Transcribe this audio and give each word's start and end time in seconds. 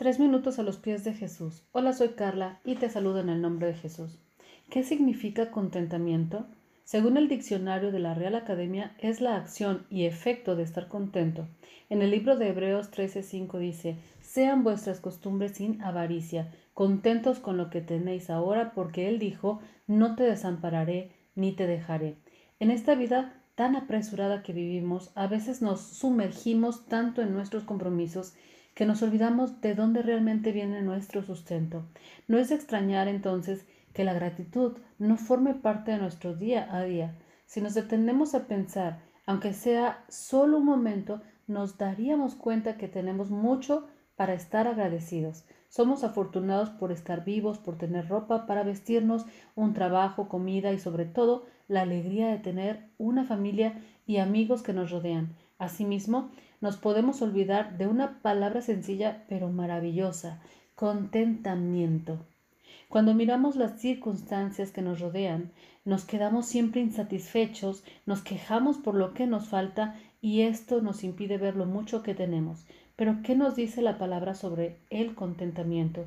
Tres 0.00 0.18
minutos 0.18 0.58
a 0.58 0.62
los 0.62 0.78
pies 0.78 1.04
de 1.04 1.12
Jesús. 1.12 1.62
Hola, 1.72 1.92
soy 1.92 2.14
Carla 2.14 2.58
y 2.64 2.76
te 2.76 2.88
saludo 2.88 3.20
en 3.20 3.28
el 3.28 3.42
nombre 3.42 3.66
de 3.66 3.74
Jesús. 3.74 4.18
¿Qué 4.70 4.82
significa 4.82 5.50
contentamiento? 5.50 6.46
Según 6.84 7.18
el 7.18 7.28
diccionario 7.28 7.92
de 7.92 7.98
la 7.98 8.14
Real 8.14 8.34
Academia, 8.34 8.94
es 8.98 9.20
la 9.20 9.36
acción 9.36 9.84
y 9.90 10.06
efecto 10.06 10.56
de 10.56 10.62
estar 10.62 10.88
contento. 10.88 11.48
En 11.90 12.00
el 12.00 12.12
libro 12.12 12.38
de 12.38 12.48
Hebreos 12.48 12.90
13:5 12.90 13.58
dice, 13.58 13.98
sean 14.22 14.64
vuestras 14.64 15.00
costumbres 15.00 15.52
sin 15.52 15.82
avaricia, 15.82 16.50
contentos 16.72 17.38
con 17.38 17.58
lo 17.58 17.68
que 17.68 17.82
tenéis 17.82 18.30
ahora, 18.30 18.72
porque 18.72 19.06
Él 19.06 19.18
dijo, 19.18 19.60
no 19.86 20.16
te 20.16 20.22
desampararé 20.22 21.10
ni 21.34 21.52
te 21.52 21.66
dejaré. 21.66 22.16
En 22.58 22.70
esta 22.70 22.94
vida 22.94 23.34
tan 23.54 23.76
apresurada 23.76 24.42
que 24.42 24.54
vivimos, 24.54 25.10
a 25.14 25.26
veces 25.26 25.60
nos 25.60 25.82
sumergimos 25.82 26.86
tanto 26.86 27.20
en 27.20 27.34
nuestros 27.34 27.64
compromisos 27.64 28.32
que 28.74 28.86
nos 28.86 29.02
olvidamos 29.02 29.60
de 29.60 29.74
dónde 29.74 30.02
realmente 30.02 30.52
viene 30.52 30.82
nuestro 30.82 31.22
sustento. 31.22 31.84
No 32.28 32.38
es 32.38 32.50
extrañar 32.50 33.08
entonces 33.08 33.66
que 33.92 34.04
la 34.04 34.12
gratitud 34.12 34.78
no 34.98 35.16
forme 35.16 35.54
parte 35.54 35.92
de 35.92 35.98
nuestro 35.98 36.34
día 36.34 36.68
a 36.74 36.82
día. 36.82 37.16
Si 37.46 37.60
nos 37.60 37.74
detenemos 37.74 38.34
a 38.34 38.46
pensar, 38.46 39.00
aunque 39.26 39.52
sea 39.52 40.04
solo 40.08 40.58
un 40.58 40.64
momento, 40.64 41.20
nos 41.46 41.78
daríamos 41.78 42.34
cuenta 42.34 42.76
que 42.76 42.88
tenemos 42.88 43.30
mucho 43.30 43.88
para 44.16 44.34
estar 44.34 44.66
agradecidos. 44.66 45.44
Somos 45.68 46.04
afortunados 46.04 46.70
por 46.70 46.92
estar 46.92 47.24
vivos, 47.24 47.58
por 47.58 47.78
tener 47.78 48.08
ropa 48.08 48.46
para 48.46 48.64
vestirnos, 48.64 49.24
un 49.54 49.72
trabajo, 49.72 50.28
comida 50.28 50.72
y 50.72 50.78
sobre 50.78 51.04
todo 51.04 51.46
la 51.68 51.82
alegría 51.82 52.28
de 52.28 52.38
tener 52.38 52.88
una 52.98 53.24
familia 53.24 53.80
y 54.06 54.18
amigos 54.18 54.62
que 54.62 54.72
nos 54.72 54.90
rodean. 54.90 55.36
Asimismo, 55.60 56.30
nos 56.62 56.78
podemos 56.78 57.20
olvidar 57.20 57.76
de 57.76 57.86
una 57.86 58.22
palabra 58.22 58.62
sencilla 58.62 59.24
pero 59.28 59.50
maravillosa, 59.50 60.40
contentamiento. 60.74 62.18
Cuando 62.88 63.12
miramos 63.12 63.56
las 63.56 63.78
circunstancias 63.78 64.72
que 64.72 64.80
nos 64.80 65.00
rodean, 65.00 65.52
nos 65.84 66.06
quedamos 66.06 66.46
siempre 66.46 66.80
insatisfechos, 66.80 67.84
nos 68.06 68.22
quejamos 68.22 68.78
por 68.78 68.94
lo 68.94 69.12
que 69.12 69.26
nos 69.26 69.48
falta 69.48 70.00
y 70.22 70.40
esto 70.40 70.80
nos 70.80 71.04
impide 71.04 71.36
ver 71.36 71.56
lo 71.56 71.66
mucho 71.66 72.02
que 72.02 72.14
tenemos. 72.14 72.64
Pero 72.96 73.18
¿qué 73.22 73.36
nos 73.36 73.54
dice 73.54 73.82
la 73.82 73.98
palabra 73.98 74.34
sobre 74.34 74.78
el 74.88 75.14
contentamiento? 75.14 76.06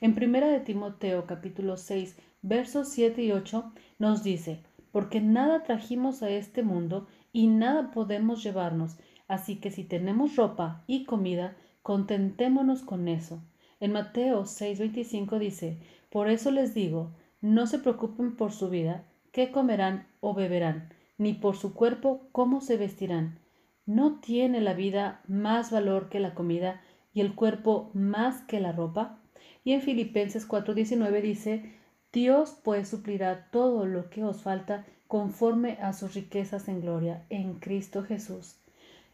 En 0.00 0.16
primera 0.16 0.48
de 0.48 0.58
Timoteo 0.58 1.24
capítulo 1.24 1.76
6, 1.76 2.16
versos 2.42 2.88
7 2.88 3.22
y 3.22 3.30
8 3.30 3.72
nos 4.00 4.24
dice, 4.24 4.58
porque 4.92 5.20
nada 5.20 5.62
trajimos 5.62 6.22
a 6.22 6.30
este 6.30 6.62
mundo 6.62 7.06
y 7.32 7.48
nada 7.48 7.90
podemos 7.90 8.42
llevarnos. 8.42 8.96
Así 9.26 9.56
que 9.56 9.70
si 9.70 9.84
tenemos 9.84 10.36
ropa 10.36 10.82
y 10.86 11.04
comida, 11.04 11.56
contentémonos 11.82 12.82
con 12.82 13.08
eso. 13.08 13.42
En 13.80 13.92
Mateo 13.92 14.44
6:25 14.44 15.38
dice, 15.38 15.78
Por 16.10 16.28
eso 16.28 16.50
les 16.50 16.74
digo, 16.74 17.12
no 17.40 17.66
se 17.66 17.78
preocupen 17.78 18.34
por 18.34 18.52
su 18.52 18.68
vida, 18.68 19.04
qué 19.30 19.52
comerán 19.52 20.06
o 20.20 20.34
beberán, 20.34 20.92
ni 21.18 21.34
por 21.34 21.56
su 21.56 21.74
cuerpo, 21.74 22.28
cómo 22.32 22.60
se 22.60 22.76
vestirán. 22.76 23.38
¿No 23.86 24.18
tiene 24.20 24.60
la 24.60 24.74
vida 24.74 25.22
más 25.28 25.70
valor 25.70 26.08
que 26.08 26.20
la 26.20 26.34
comida 26.34 26.82
y 27.14 27.20
el 27.20 27.34
cuerpo 27.34 27.90
más 27.94 28.42
que 28.42 28.60
la 28.60 28.72
ropa? 28.72 29.20
Y 29.64 29.72
en 29.72 29.82
Filipenses 29.82 30.48
4:19 30.48 31.22
dice, 31.22 31.74
Dios 32.12 32.56
pues 32.64 32.88
suplirá 32.88 33.48
todo 33.50 33.86
lo 33.86 34.08
que 34.08 34.24
os 34.24 34.42
falta 34.42 34.86
conforme 35.06 35.78
a 35.82 35.92
sus 35.92 36.14
riquezas 36.14 36.68
en 36.68 36.80
gloria 36.80 37.24
en 37.28 37.54
Cristo 37.54 38.02
Jesús. 38.02 38.56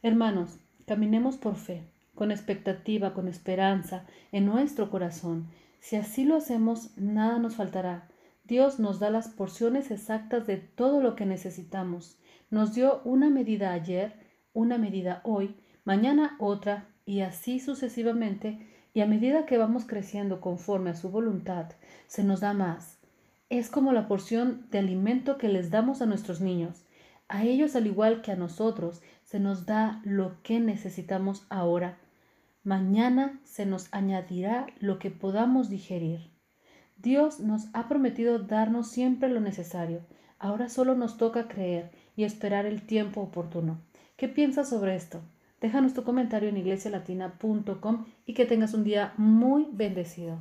Hermanos, 0.03 0.59
caminemos 0.87 1.37
por 1.37 1.57
fe, 1.57 1.83
con 2.15 2.31
expectativa, 2.31 3.15
con 3.15 3.27
esperanza 3.27 4.05
en 4.33 4.47
nuestro 4.47 4.91
corazón. 4.91 5.49
Si 5.81 5.97
así 5.97 6.25
lo 6.25 6.37
hacemos, 6.37 6.97
nada 6.97 7.39
nos 7.39 7.57
faltará. 7.57 8.09
Dios 8.45 8.79
nos 8.79 9.01
da 9.01 9.11
las 9.11 9.29
porciones 9.29 9.91
exactas 9.91 10.47
de 10.47 10.59
todo 10.59 11.01
lo 11.01 11.17
que 11.17 11.27
necesitamos. 11.27 12.19
Nos 12.51 12.75
dio 12.75 13.01
una 13.05 13.31
medida 13.31 13.73
ayer, 13.73 14.15
una 14.53 14.79
medida 14.79 15.21
hoy, 15.25 15.57
mañana 15.85 16.37
otra, 16.39 16.89
y 17.07 17.21
así 17.21 17.61
sucesivamente, 17.61 18.74
y 18.95 19.03
a 19.03 19.07
medida 19.07 19.45
que 19.45 19.59
vamos 19.59 19.85
creciendo 19.85 20.41
conforme 20.41 20.91
a 20.91 20.95
su 20.95 21.11
voluntad, 21.11 21.73
se 22.07 22.25
nos 22.25 22.41
da 22.41 22.55
más 22.55 22.99
es 23.51 23.71
como 23.71 23.93
la 23.93 24.09
porción 24.09 24.67
de 24.71 24.79
alimento 24.79 25.39
que 25.39 25.49
les 25.49 25.71
damos 25.71 26.03
a 26.03 26.07
nuestros 26.07 26.41
niños. 26.41 26.85
A 27.29 27.45
ellos, 27.45 27.77
al 27.77 27.87
igual 27.87 28.23
que 28.23 28.33
a 28.33 28.37
nosotros, 28.37 29.03
se 29.25 29.39
nos 29.39 29.67
da 29.67 30.01
lo 30.05 30.43
que 30.43 30.61
necesitamos 30.61 31.47
ahora. 31.51 31.99
Mañana 32.63 33.41
se 33.45 33.67
nos 33.67 33.93
añadirá 33.93 34.67
lo 34.81 34.99
que 34.99 35.11
podamos 35.11 35.69
digerir. 35.69 36.31
Dios 36.97 37.41
nos 37.41 37.67
ha 37.75 37.89
prometido 37.89 38.39
darnos 38.39 38.89
siempre 38.89 39.29
lo 39.29 39.41
necesario. 39.41 40.01
Ahora 40.39 40.69
solo 40.69 40.95
nos 40.95 41.17
toca 41.17 41.49
creer 41.49 41.91
y 42.17 42.25
esperar 42.25 42.67
el 42.67 42.83
tiempo 42.83 43.21
oportuno. 43.21 43.79
¿Qué 44.17 44.29
piensas 44.29 44.69
sobre 44.69 44.97
esto? 44.97 45.21
Déjanos 45.65 45.95
tu 45.95 46.05
comentario 46.05 46.51
en 46.51 46.59
iglesialatina.com 46.59 48.05
y 48.27 48.35
que 48.35 48.45
tengas 48.45 48.75
un 48.75 48.85
día 48.85 49.15
muy 49.17 49.67
bendecido. 49.73 50.37